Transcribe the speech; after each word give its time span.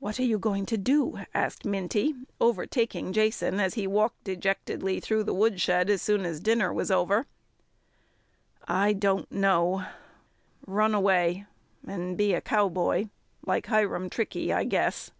"What 0.00 0.18
are 0.18 0.24
you 0.24 0.36
going 0.36 0.66
to 0.66 0.76
do?" 0.76 1.20
asked 1.32 1.64
Minty, 1.64 2.12
overtaking 2.40 3.12
Jason, 3.12 3.60
as 3.60 3.74
he 3.74 3.86
walked 3.86 4.24
dejectedly 4.24 4.98
through 4.98 5.22
the 5.22 5.32
woodshed 5.32 5.88
as 5.88 6.02
soon 6.02 6.26
as 6.26 6.40
dinner 6.40 6.72
was 6.72 6.90
over. 6.90 7.24
"I 8.66 8.94
don't 8.94 9.30
know; 9.30 9.86
run 10.66 10.92
away 10.92 11.46
and 11.86 12.18
be 12.18 12.34
a 12.34 12.40
cowboy 12.40 13.10
like 13.46 13.66
Hiram 13.66 14.10
Trickey, 14.10 14.52
I 14.52 14.64
guess." 14.64 15.12